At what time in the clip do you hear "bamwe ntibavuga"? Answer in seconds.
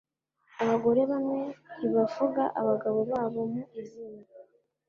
1.11-2.43